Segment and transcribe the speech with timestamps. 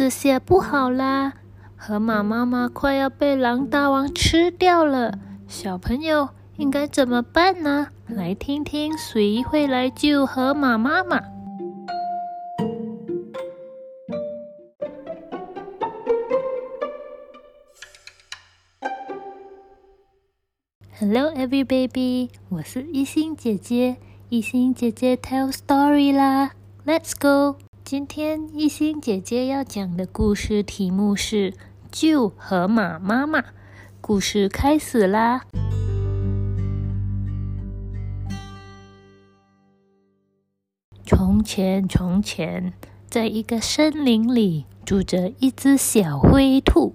[0.00, 1.34] 这下不好啦，
[1.76, 5.18] 河马妈妈快要被狼大王吃掉了。
[5.46, 7.88] 小朋友应该怎么办呢？
[8.06, 11.20] 来听听谁会来救河马妈妈。
[20.98, 23.98] Hello, every baby，我是一心姐姐，
[24.30, 26.52] 一心姐姐 tell story 啦
[26.86, 27.58] ，Let's go。
[27.90, 31.50] 今天一心姐姐要讲的故事题目是
[31.90, 33.40] 《救河马妈妈》。
[34.00, 35.40] 故事开始啦！
[41.04, 42.72] 从前，从前，
[43.08, 46.94] 在一个森林里住着一只小灰兔。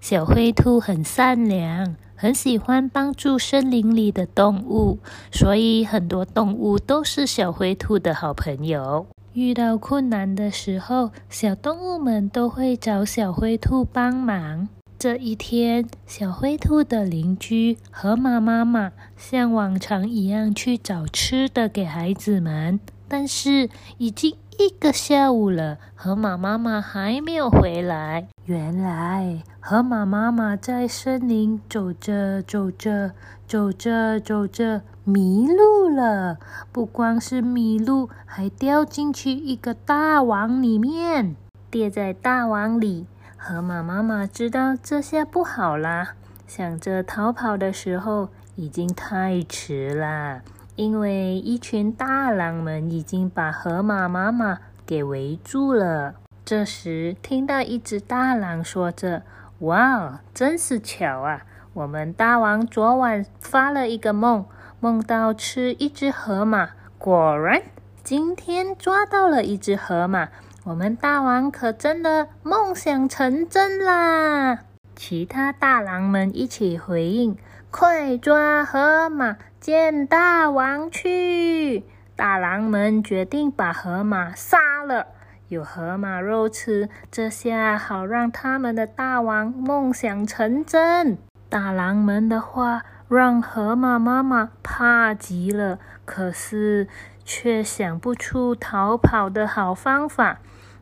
[0.00, 1.96] 小灰兔很善良。
[2.14, 5.00] 很喜欢帮助森林里的动物，
[5.32, 9.08] 所以很多动物都是小灰兔的好朋友。
[9.36, 14.66] 遇到困难的时候，小动物们都会找小灰兔帮忙。
[14.98, 24.34] 这一天，小灰兔的邻居河马妈妈像往常一样去找吃的给孩子们，但是已经。
[24.58, 28.26] 一个下午了，河马妈妈还没有回来。
[28.46, 33.12] 原来，河马妈妈在森林走着走着，
[33.46, 36.36] 走着走着迷路了。
[36.72, 41.36] 不光是迷路，还掉进去一个大网里面，
[41.70, 43.06] 跌在大网里。
[43.36, 46.14] 河马妈妈知道这下不好啦，
[46.48, 50.42] 想着逃跑的时候，已经太迟啦。
[50.74, 56.16] 因为一群大狼们已经把河马妈妈给围住了。
[56.44, 59.22] 这时，听到一只大狼说着
[59.60, 61.42] ：“哇，真是巧啊！
[61.74, 64.44] 我们大王昨晚发了一个梦，
[64.86, 66.68] 梦到吃一只河马。
[66.96, 67.60] 果然，
[68.04, 70.28] 今天抓到了一只河马。
[70.62, 74.60] 我们大王可真的梦想成真啦！”
[74.94, 77.36] 其他大狼们一起回应。
[77.72, 81.82] 快抓河马，见大王去！
[82.14, 85.08] 大狼们决定把河马杀了，
[85.48, 91.18] 有河马肉吃，这下好让他们的大王梦想成真。
[91.48, 96.88] 大狼们的话让河马妈妈怕极了，可是
[97.24, 100.38] 却想不出逃跑的好方法。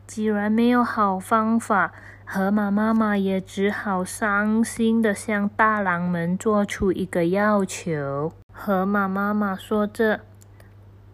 [0.07, 1.91] 既然没有好方法，
[2.25, 8.31] 河马妈妈也只好伤心的向大狼们做出一个要求。
[8.51, 10.21] 河马妈妈说着：“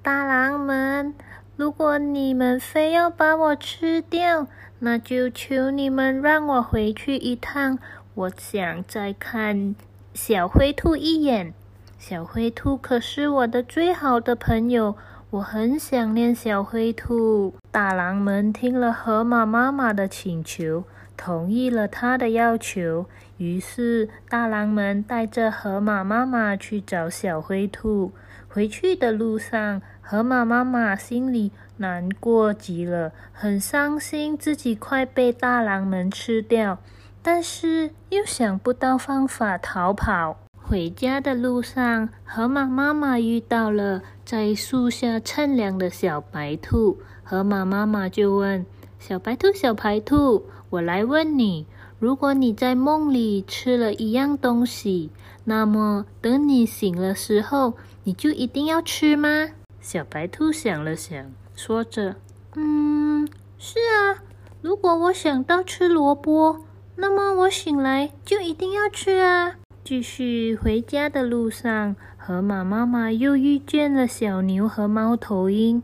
[0.01, 1.13] 大狼们，
[1.57, 4.47] 如果你们非要把我吃掉，
[4.79, 7.77] 那就求你们让我回去一趟。
[8.13, 9.75] 我想再看
[10.13, 11.53] 小灰兔一眼。
[11.97, 14.97] 小灰兔可是我的最好的朋友，
[15.29, 20.83] 我很想念小灰兔。”大狼们听了河马妈妈的请求。
[21.15, 23.05] 同意了他的要求，
[23.37, 28.11] 于是大狼们带着河马妈妈去找小灰兔。
[28.47, 36.79] 回去的路上，河马妈妈心里难过极了，很伤心自己快被大狼们吃掉，
[37.23, 40.37] 但是又想不到方法逃跑。
[40.53, 48.65] 回家的路上，河马妈妈遇到了在树下乘凉的小白兔，河马妈妈就问
[48.99, 51.67] 小白兔：“小白兔。”我来问你：
[51.99, 55.09] 如果你在梦里吃了一样东西，
[55.43, 57.73] 那么等你醒了时候，
[58.05, 59.49] 你就一定要吃吗？
[59.81, 62.15] 小白兔想了想，说着
[62.55, 63.27] ：“嗯，
[63.57, 64.23] 是啊。
[64.61, 66.61] 如果我想到吃萝卜，
[67.01, 75.81] 那么我醒来就一定要吃啊。”继续回家的路上，河马妈妈又遇见了小牛和猫头鹰。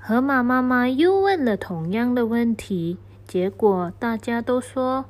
[0.00, 2.98] 河马妈妈又问了同样的问题。
[3.24, 5.04] 结果大家都说，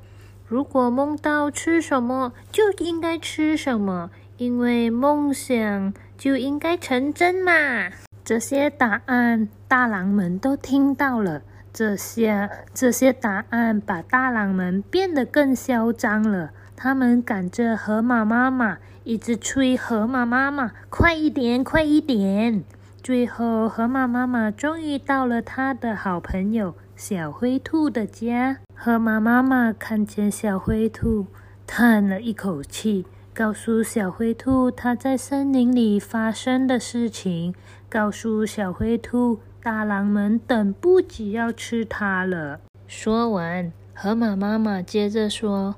[0.47, 7.91] 如果梦到吃什么，就应该吃什么，因为梦想就应该成真嘛。
[8.23, 11.43] 这些答案大狼们都听到了，
[11.73, 16.51] 这些这些答案把大狼们变得更嚣张了。
[16.77, 22.65] 他们赶着河马妈妈，一直催河马妈妈快一点，快一点。
[23.03, 26.75] 最后，河马妈妈终于到了他的好朋友。
[26.95, 31.27] 小灰兔的家，河马妈妈看见小灰兔，
[31.67, 37.55] 叹了一口气，告诉小灰兔它在森林里发生的事情，
[37.89, 42.61] 告诉小灰兔大狼们等不及要吃它了。
[42.89, 45.77] 说完，河马妈妈接着说：“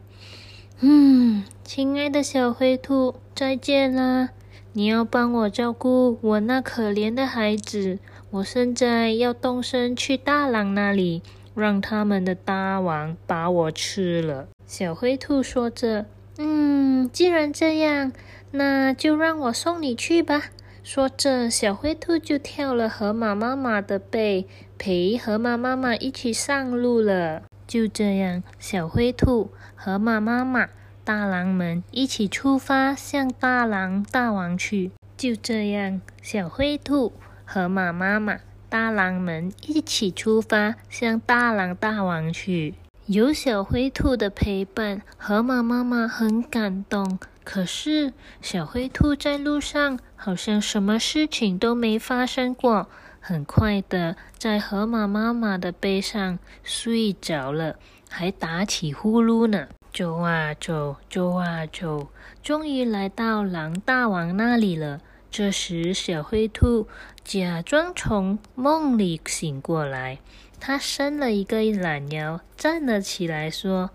[0.81, 4.31] 嗯，亲爱的小灰兔，再见啦！
[4.73, 7.99] 你要帮我照顾我那可怜的孩子。”
[8.33, 11.23] 我现在要动身去大狼那里，
[11.55, 14.49] 让他们的大王把我吃了。
[14.67, 16.07] 小灰兔说着
[16.39, 18.13] ：“嗯，既然这样，
[18.51, 20.45] 那就让我送你去吧。”
[20.85, 24.47] 说着，小灰兔就跳了河马妈妈的背，
[24.77, 27.43] 陪河马妈妈一起上路了。
[27.67, 30.69] 就这样，小灰兔、河马妈妈、
[31.03, 34.91] 大狼们一起出发，向大狼大王去。
[35.17, 37.15] 就这样，小灰兔、
[37.47, 42.75] 河马妈妈、大狼们一起出发，向大狼大王去。
[43.07, 47.19] 有小灰兔的陪伴，河马妈妈很感动。
[47.43, 52.89] 可是，小灰兔在路上好像什么事情都没发生过，
[53.21, 57.77] 很快的在河马妈妈的背上睡着了，
[58.09, 59.69] 还打起呼噜呢。
[59.93, 62.09] 走啊走，走啊走，
[62.43, 65.03] 终于来到狼大王那里了。
[65.31, 66.89] 这时，小灰兔
[67.23, 70.21] 假装从梦里醒过来，
[70.59, 73.91] 它伸了一个懒腰，站了起来，说：“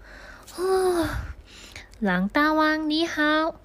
[0.57, 1.07] 哦，
[1.97, 3.55] 狼大王你好，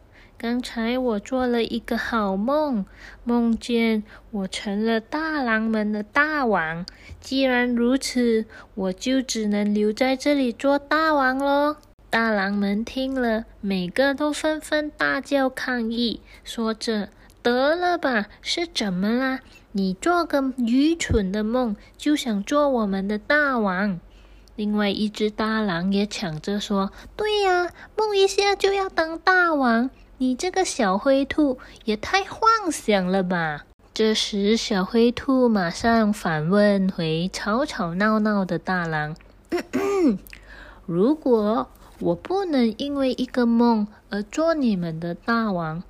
[0.44, 2.84] 刚才我做了一个好梦，
[3.24, 6.84] 梦见我成了大狼们的大王。
[7.18, 8.44] 既然如此，
[8.74, 11.76] 我就只能留在这里做大王喽。”
[12.10, 17.08] 大狼们听了，每个都纷纷大叫抗议，说着。
[17.42, 19.40] 得了吧，是怎么啦？
[19.72, 23.98] 你做个愚蠢的梦，就想做我们的大王？
[24.56, 29.88] 另外一只大狼也抢着说：“对呀，梦一下就要当大王，
[30.24, 39.14] 你这个小灰兔也太幻想了吧！”这时，小灰兔马上反问回吵吵闹闹的大狼
[40.86, 41.68] ：“如果
[42.00, 45.82] 我不能因为一个梦而做你们的大王，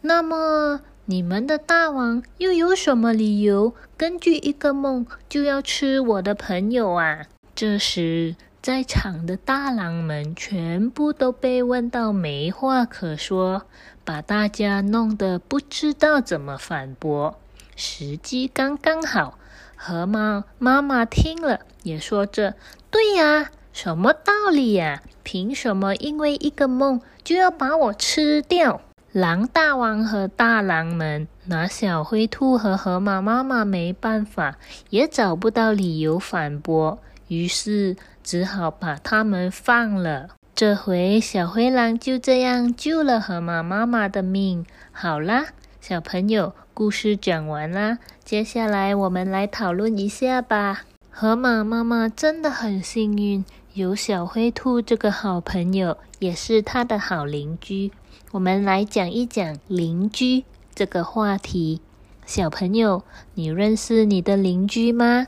[0.00, 7.26] 那么……”你们的大王又有什么理由，根据一个梦就要吃我的朋友啊？
[7.54, 8.34] 这时，
[8.64, 13.66] 在场的大狼们全部都被问到没话可说，
[14.06, 17.38] 把大家弄得不知道怎么反驳。
[17.76, 19.36] 时机刚刚好，
[19.76, 22.54] 河马妈妈听了也说着
[22.90, 25.02] ：“对呀，什么道理呀？
[25.22, 28.80] 凭什么因为一个梦就要把我吃掉？”
[29.12, 34.56] 狼大王和大狼们拿小灰兔和河马妈妈没办法，
[34.88, 36.98] 也找不到理由反驳，
[37.28, 40.30] 于是只好把他们放了。
[40.54, 44.64] 这回小灰狼就这样救了河马妈妈的命。
[44.92, 45.46] 好啦，
[45.80, 50.84] 小朋友，故事讲完啦，接下来我们来讨论一下吧。
[51.10, 57.90] 河马妈妈真的很幸运，有小灰兔这个好朋友，也是它的好邻居。
[58.30, 60.44] 我们来讲一讲邻居
[60.74, 61.80] 这个话题。
[62.26, 63.02] 小朋友，
[63.34, 65.26] 你认识你的邻居吗？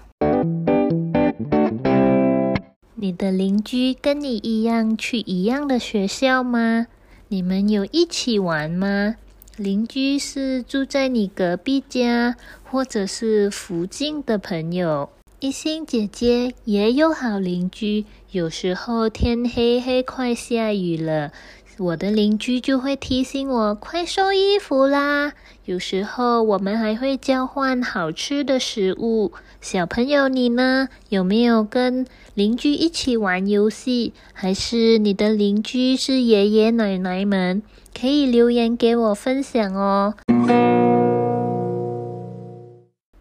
[2.98, 6.86] 你的邻居跟你一样去一样的学校吗？
[7.28, 9.16] 你们有一起玩吗？
[9.58, 15.10] 邻居是住在你隔壁家，或者是附近的朋友。
[15.40, 21.32] 一心姐姐也有好邻居，有时候天黑黑，快下雨了。
[21.78, 25.34] 我的邻居就会提醒我快收衣服啦。
[25.66, 29.32] 有时候我们还会交换好吃的食物。
[29.60, 30.88] 小朋友，你呢？
[31.10, 34.14] 有没有跟邻居一起玩游戏？
[34.32, 37.62] 还是你的邻居是爷爷奶奶们？
[37.98, 40.14] 可以留言给我分享哦。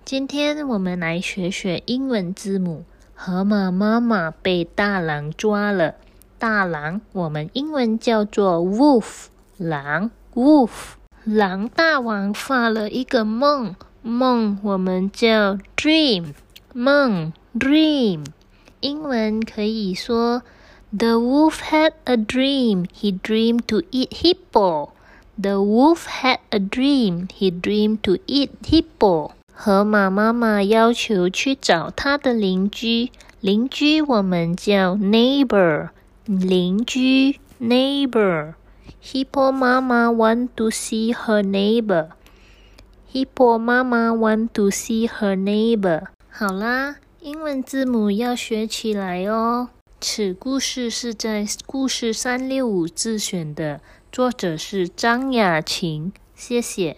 [0.05, 2.85] 今天我们来学学英文字母。
[3.17, 5.95] 河马妈妈被大狼抓了。
[6.45, 10.93] 大狼，我们英文叫做 wolf，狼 wolf。
[11.23, 16.35] 狼大王发了一个梦，梦我们叫 dream，
[16.71, 18.27] 梦 dream。
[18.81, 20.43] 英文可以说
[20.95, 22.85] ，The wolf had a dream.
[22.93, 24.89] He dreamed to eat hippo.
[25.41, 27.27] The wolf had a dream.
[27.29, 29.31] He dreamed to eat hippo.
[29.51, 33.09] 河马妈妈要求去找他的邻居，
[33.41, 35.89] 邻居我们叫 neighbor。
[36.25, 46.07] 邻居 neighbor，hippo 妈妈 want to see her neighbor，hippo 妈妈 want to see her neighbor。
[46.29, 49.69] 好啦，英文字母要学起来哦。
[50.01, 56.11] 此故事是在故事三六五自选的，作者是张雅琴。
[56.35, 56.97] 谢谢。